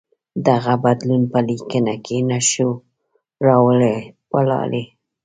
دغه 0.47 0.73
بدلون 0.83 1.23
په 1.31 1.39
لیکنه 1.47 1.95
کې 2.05 2.17
نه 2.29 2.39
شو 2.49 2.69
راوړلای. 3.47 4.83